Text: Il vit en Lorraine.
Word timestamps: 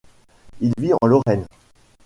Il 0.61 0.71
vit 0.79 0.93
en 0.99 1.05
Lorraine. 1.05 1.45